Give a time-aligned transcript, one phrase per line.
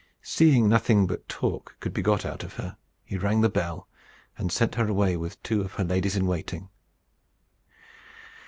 [0.23, 3.87] Seeing nothing but talk could be got out of her, he rang the bell,
[4.35, 6.69] and sent her away with two of her ladies in waiting.